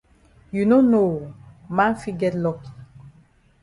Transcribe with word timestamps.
You 0.55 0.63
no 0.69 0.77
know 0.89 1.05
oo 1.19 1.33
man 1.77 1.93
fit 2.01 2.15
get 2.21 2.33
lucky. 2.43 2.71